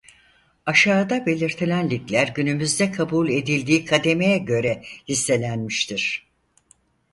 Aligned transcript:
Aşağıda 0.65 1.25
belirtilen 1.25 1.89
ligler 1.89 2.27
günümüzde 2.35 2.91
kabul 2.91 3.29
edildiği 3.29 3.85
kademeye 3.85 4.37
göre 4.37 4.83
listelenmiştir. 5.09 6.27